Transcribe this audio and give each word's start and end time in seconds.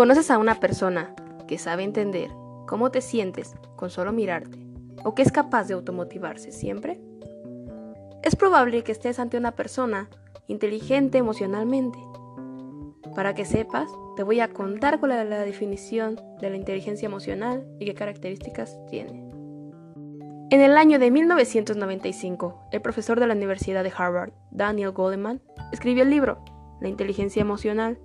¿Conoces 0.00 0.30
a 0.30 0.38
una 0.38 0.54
persona 0.54 1.14
que 1.46 1.58
sabe 1.58 1.82
entender 1.82 2.30
cómo 2.66 2.90
te 2.90 3.02
sientes 3.02 3.54
con 3.76 3.90
solo 3.90 4.14
mirarte 4.14 4.58
o 5.04 5.14
que 5.14 5.20
es 5.20 5.30
capaz 5.30 5.68
de 5.68 5.74
automotivarse 5.74 6.52
siempre? 6.52 6.98
Es 8.22 8.34
probable 8.34 8.82
que 8.82 8.92
estés 8.92 9.18
ante 9.18 9.36
una 9.36 9.52
persona 9.52 10.08
inteligente 10.46 11.18
emocionalmente. 11.18 11.98
Para 13.14 13.34
que 13.34 13.44
sepas, 13.44 13.90
te 14.16 14.22
voy 14.22 14.40
a 14.40 14.48
contar 14.48 15.00
cuál 15.00 15.12
es 15.12 15.28
la 15.28 15.40
definición 15.40 16.18
de 16.40 16.48
la 16.48 16.56
inteligencia 16.56 17.04
emocional 17.04 17.68
y 17.78 17.84
qué 17.84 17.92
características 17.92 18.78
tiene. 18.88 19.28
En 20.48 20.62
el 20.62 20.78
año 20.78 20.98
de 20.98 21.10
1995, 21.10 22.68
el 22.72 22.80
profesor 22.80 23.20
de 23.20 23.26
la 23.26 23.34
Universidad 23.34 23.84
de 23.84 23.92
Harvard, 23.94 24.32
Daniel 24.50 24.92
Goleman, 24.92 25.42
escribió 25.72 26.04
el 26.04 26.08
libro 26.08 26.42
La 26.80 26.88
inteligencia 26.88 27.42
emocional 27.42 27.98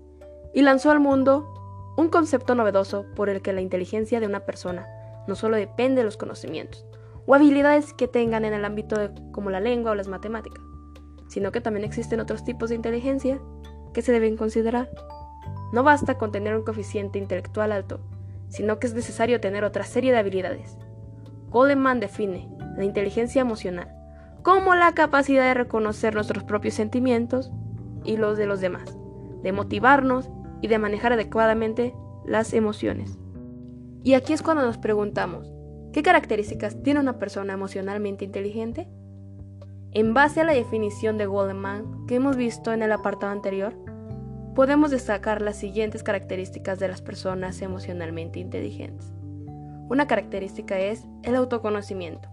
y 0.54 0.62
lanzó 0.62 0.92
al 0.92 1.00
mundo 1.00 1.54
un 1.98 2.10
concepto 2.10 2.56
novedoso 2.56 3.06
por 3.16 3.30
el 3.30 3.42
que 3.42 3.54
la 3.54 3.62
inteligencia 3.62 4.20
de 4.20 4.28
una 4.28 4.42
persona 4.42 4.88
no 5.28 5.36
solo 5.36 5.58
depende 5.58 6.02
de 6.02 6.06
los 6.06 6.18
conocimientos 6.18 6.86
o 7.26 7.34
habilidades 7.34 7.94
que 7.94 8.08
tengan 8.08 8.46
en 8.46 8.54
el 8.54 8.66
ámbito 8.66 8.98
como 9.32 9.50
la 9.50 9.60
lengua 9.60 9.92
o 9.92 9.96
las 9.96 10.08
matemáticas, 10.08 10.64
sino 11.28 11.52
que 11.52 11.62
también 11.62 11.86
existen 11.86 12.20
otros 12.20 12.44
tipos 12.44 12.70
de 12.70 12.76
inteligencia 12.76 13.40
que 13.94 14.02
se 14.02 14.12
deben 14.12 14.38
considerar. 14.38 14.90
No 15.74 15.84
basta 15.84 16.18
con 16.18 16.32
tener 16.32 16.56
un 16.56 16.64
coeficiente 16.64 17.18
intelectual 17.18 17.72
alto, 17.72 18.00
sino 18.50 18.78
que 18.78 18.88
es 18.88 18.94
necesario 18.94 19.40
tener 19.40 19.64
otra 19.64 19.84
serie 19.84 20.12
de 20.12 20.20
habilidades. 20.20 20.78
Goleman 21.50 22.00
define 22.00 22.48
la 22.78 22.84
inteligencia 22.84 23.42
emocional 23.42 23.92
como 24.44 24.76
la 24.76 24.94
capacidad 24.94 25.44
de 25.44 25.56
reconocer 25.56 26.14
nuestros 26.14 26.44
propios 26.44 26.76
sentimientos 26.76 27.52
y 28.04 28.18
los 28.18 28.38
de 28.38 28.46
los 28.46 28.62
demás, 28.62 28.96
de 29.42 29.52
motivarnos 29.52 30.30
y 30.62 30.68
de 30.68 30.80
manejar 30.80 31.14
adecuadamente 31.14 31.94
las 32.26 32.54
emociones. 32.54 33.18
Y 34.04 34.14
aquí 34.14 34.34
es 34.34 34.42
cuando 34.42 34.64
nos 34.64 34.78
preguntamos, 34.78 35.52
¿qué 35.92 36.04
características 36.04 36.82
tiene 36.84 37.00
una 37.00 37.18
persona 37.20 37.54
emocionalmente 37.54 38.26
inteligente? 38.26 38.88
En 39.92 40.14
base 40.14 40.42
a 40.42 40.44
la 40.44 40.54
definición 40.54 41.18
de 41.18 41.26
Goleman 41.26 42.06
que 42.06 42.16
hemos 42.16 42.36
visto 42.36 42.74
en 42.74 42.82
el 42.84 42.92
apartado 42.92 43.32
anterior, 43.32 43.76
podemos 44.54 44.92
destacar 44.92 45.42
las 45.42 45.58
siguientes 45.58 46.04
características 46.04 46.80
de 46.80 46.88
las 46.88 47.02
personas 47.02 47.62
emocionalmente 47.62 48.40
inteligentes. 48.40 49.12
Una 49.90 50.08
característica 50.08 50.80
es 50.80 51.06
el 51.24 51.36
autoconocimiento. 51.36 52.30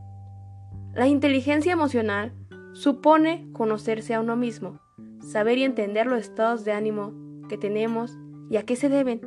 La 0.94 1.06
inteligencia 1.06 1.72
emocional 1.72 2.32
supone 2.72 3.48
conocerse 3.52 4.14
a 4.14 4.20
uno 4.20 4.36
mismo, 4.36 4.80
saber 5.20 5.58
y 5.58 5.64
entender 5.64 6.06
los 6.06 6.20
estados 6.20 6.64
de 6.64 6.72
ánimo 6.72 7.21
que 7.52 7.58
tenemos 7.58 8.16
y 8.48 8.56
a 8.56 8.62
qué 8.62 8.76
se 8.76 8.88
deben, 8.88 9.20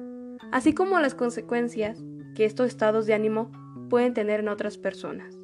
así 0.51 0.73
como 0.73 0.99
las 0.99 1.13
consecuencias 1.13 2.03
que 2.33 2.45
estos 2.45 2.65
estados 2.65 3.05
de 3.05 3.13
ánimo 3.13 3.51
pueden 3.87 4.15
tener 4.15 4.39
en 4.39 4.47
otras 4.47 4.79
personas. 4.79 5.37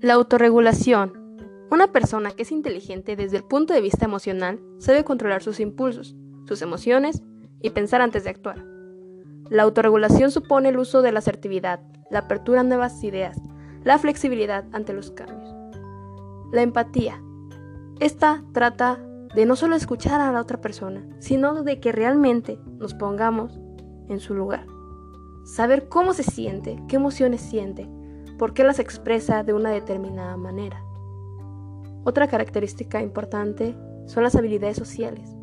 La 0.00 0.14
autorregulación. 0.14 1.38
Una 1.70 1.92
persona 1.92 2.32
que 2.32 2.42
es 2.42 2.50
inteligente 2.50 3.14
desde 3.14 3.36
el 3.36 3.44
punto 3.44 3.72
de 3.72 3.80
vista 3.80 4.06
emocional 4.06 4.58
sabe 4.78 5.04
controlar 5.04 5.44
sus 5.44 5.60
impulsos, 5.60 6.16
sus 6.48 6.60
emociones 6.60 7.22
y 7.62 7.70
pensar 7.70 8.02
antes 8.02 8.24
de 8.24 8.30
actuar. 8.30 8.64
La 9.48 9.62
autorregulación 9.62 10.32
supone 10.32 10.70
el 10.70 10.78
uso 10.78 11.02
de 11.02 11.12
la 11.12 11.20
asertividad, 11.20 11.82
la 12.10 12.20
apertura 12.20 12.62
a 12.62 12.64
nuevas 12.64 13.04
ideas, 13.04 13.40
la 13.84 13.96
flexibilidad 13.98 14.64
ante 14.72 14.92
los 14.92 15.12
cambios. 15.12 15.54
La 16.50 16.62
empatía. 16.62 17.22
Esta 18.00 18.42
trata 18.54 18.98
de 19.34 19.44
no 19.44 19.56
solo 19.56 19.76
escuchar 19.76 20.22
a 20.22 20.32
la 20.32 20.40
otra 20.40 20.58
persona, 20.62 21.06
sino 21.18 21.62
de 21.62 21.80
que 21.80 21.92
realmente 21.92 22.58
nos 22.78 22.94
pongamos 22.94 23.60
en 24.08 24.20
su 24.20 24.32
lugar. 24.32 24.66
Saber 25.44 25.86
cómo 25.88 26.14
se 26.14 26.22
siente, 26.22 26.82
qué 26.88 26.96
emociones 26.96 27.42
siente, 27.42 27.86
por 28.38 28.54
qué 28.54 28.64
las 28.64 28.78
expresa 28.78 29.42
de 29.42 29.52
una 29.52 29.68
determinada 29.70 30.38
manera. 30.38 30.82
Otra 32.04 32.26
característica 32.26 33.02
importante 33.02 33.76
son 34.06 34.22
las 34.22 34.34
habilidades 34.34 34.78
sociales, 34.78 35.36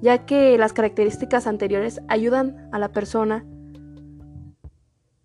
ya 0.00 0.24
que 0.24 0.56
las 0.56 0.72
características 0.72 1.46
anteriores 1.46 2.00
ayudan 2.08 2.70
a 2.72 2.78
la 2.78 2.92
persona 2.92 3.44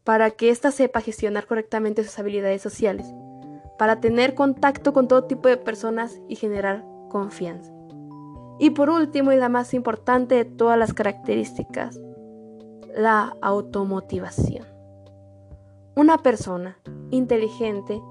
para 0.04 0.32
que 0.32 0.50
ésta 0.50 0.72
sepa 0.72 1.00
gestionar 1.00 1.48
correctamente 1.48 2.04
sus 2.04 2.20
habilidades 2.20 2.62
sociales 2.62 3.06
para 3.80 4.02
tener 4.02 4.36
contacto 4.36 4.92
con 4.92 5.08
todo 5.08 5.24
tipo 5.24 5.48
de 5.48 5.56
personas 5.56 6.20
y 6.28 6.36
generar 6.36 6.84
confianza. 7.10 7.72
Y 8.60 8.72
por 8.72 8.90
último 8.90 9.32
y 9.32 9.38
la 9.38 9.48
más 9.48 9.74
importante 9.74 10.36
de 10.36 10.44
todas 10.44 10.78
las 10.78 10.94
características, 10.94 11.98
la 12.94 13.38
automotivación. 13.42 14.66
Una 15.96 16.18
persona 16.18 16.78
inteligente 17.10 18.02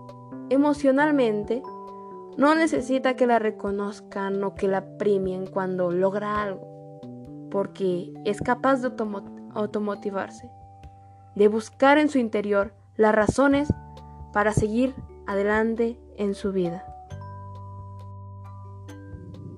emocionalmente 0.49 1.63
no 2.39 2.55
necesita 2.55 3.15
que 3.15 3.27
la 3.27 3.39
reconozcan 3.39 4.43
o 4.45 4.55
que 4.55 4.69
la 4.69 4.97
premien 4.97 5.47
cuando 5.47 5.91
logra 5.91 6.41
algo, 6.41 6.99
porque 7.51 8.15
es 8.25 8.41
capaz 8.41 8.77
de 8.81 8.91
automotivarse, 9.53 10.51
de 11.35 11.49
buscar 11.49 11.99
en 11.99 12.09
su 12.09 12.17
interior 12.17 12.73
las 12.97 13.15
razones 13.15 13.69
para 14.33 14.53
seguir 14.53 14.95
adelante 15.29 16.01
en 16.17 16.35
su 16.35 16.53
vida. 16.53 16.85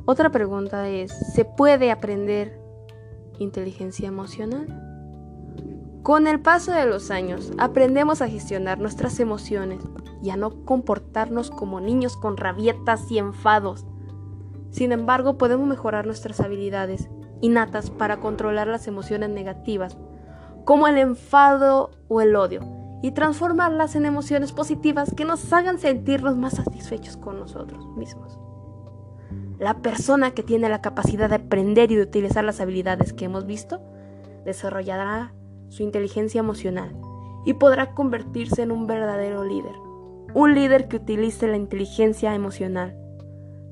Otra 0.04 0.31
pregunta 0.31 0.88
es, 0.88 1.12
¿se 1.32 1.44
puede 1.44 1.92
aprender 1.92 2.60
inteligencia 3.38 4.09
emocional? 4.09 4.66
Con 6.03 6.26
el 6.26 6.41
paso 6.41 6.72
de 6.72 6.86
los 6.86 7.12
años, 7.12 7.53
aprendemos 7.56 8.20
a 8.20 8.28
gestionar 8.28 8.80
nuestras 8.80 9.20
emociones 9.20 9.80
y 10.20 10.30
a 10.30 10.36
no 10.36 10.64
comportarnos 10.64 11.50
como 11.53 11.80
niños 11.80 12.16
con 12.16 12.36
rabietas 12.36 13.09
y 13.09 13.19
enfados. 13.19 13.86
Sin 14.70 14.91
embargo, 14.91 15.38
podemos 15.38 15.69
mejorar 15.69 16.04
nuestras 16.04 16.41
habilidades 16.41 17.09
innatas 17.41 17.91
para 17.91 18.16
controlar 18.16 18.66
las 18.66 18.88
emociones 18.88 19.30
negativas, 19.30 19.97
como 20.64 20.88
el 20.88 20.98
enfado 20.98 21.92
o 22.09 22.20
el 22.20 22.34
odio, 22.34 22.79
y 23.02 23.12
transformarlas 23.12 23.96
en 23.96 24.06
emociones 24.06 24.52
positivas 24.52 25.14
que 25.14 25.24
nos 25.24 25.52
hagan 25.52 25.78
sentirnos 25.78 26.36
más 26.36 26.54
satisfechos 26.54 27.16
con 27.16 27.38
nosotros 27.38 27.86
mismos. 27.96 28.38
La 29.58 29.74
persona 29.82 30.32
que 30.32 30.42
tiene 30.42 30.68
la 30.68 30.80
capacidad 30.80 31.28
de 31.28 31.36
aprender 31.36 31.90
y 31.90 31.96
de 31.96 32.02
utilizar 32.02 32.44
las 32.44 32.60
habilidades 32.60 33.12
que 33.12 33.26
hemos 33.26 33.46
visto, 33.46 33.80
desarrollará 34.44 35.34
su 35.68 35.82
inteligencia 35.82 36.40
emocional 36.40 36.94
y 37.44 37.54
podrá 37.54 37.94
convertirse 37.94 38.62
en 38.62 38.70
un 38.70 38.86
verdadero 38.86 39.44
líder. 39.44 39.74
Un 40.34 40.54
líder 40.54 40.88
que 40.88 40.96
utilice 40.96 41.46
la 41.46 41.56
inteligencia 41.56 42.34
emocional. 42.34 42.96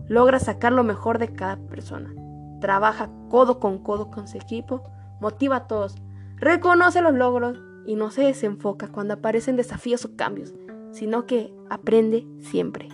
Logra 0.08 0.38
sacar 0.38 0.72
lo 0.72 0.84
mejor 0.84 1.18
de 1.18 1.28
cada 1.28 1.56
persona. 1.56 2.12
Trabaja 2.60 3.10
codo 3.28 3.60
con 3.60 3.78
codo 3.78 4.10
con 4.10 4.26
su 4.26 4.36
equipo, 4.36 4.82
motiva 5.20 5.56
a 5.56 5.66
todos, 5.66 5.96
reconoce 6.36 7.02
los 7.02 7.14
logros 7.14 7.58
y 7.88 7.94
no 7.94 8.10
se 8.10 8.22
desenfoca 8.22 8.88
cuando 8.88 9.14
aparecen 9.14 9.56
desafíos 9.56 10.04
o 10.04 10.14
cambios, 10.14 10.54
sino 10.92 11.24
que 11.24 11.50
aprende 11.70 12.26
siempre. 12.38 12.90